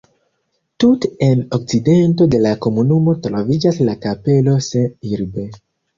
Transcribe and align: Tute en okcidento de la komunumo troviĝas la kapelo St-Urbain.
Tute 0.83 1.09
en 1.25 1.43
okcidento 1.57 2.27
de 2.35 2.39
la 2.45 2.53
komunumo 2.67 3.15
troviĝas 3.27 3.81
la 3.91 3.95
kapelo 4.07 4.57
St-Urbain. 4.71 5.51